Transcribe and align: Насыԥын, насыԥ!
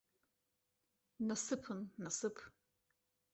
Насыԥын, 1.27 1.81
насыԥ! 2.01 2.37